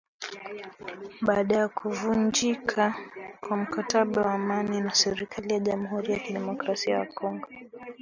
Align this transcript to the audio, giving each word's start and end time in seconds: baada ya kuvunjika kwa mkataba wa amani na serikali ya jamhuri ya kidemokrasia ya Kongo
baada 1.21 1.55
ya 1.55 1.67
kuvunjika 1.67 2.95
kwa 3.39 3.57
mkataba 3.57 4.21
wa 4.21 4.33
amani 4.33 4.81
na 4.81 4.95
serikali 4.95 5.53
ya 5.53 5.59
jamhuri 5.59 6.11
ya 6.13 6.19
kidemokrasia 6.19 6.95
ya 6.97 7.05
Kongo 7.05 7.47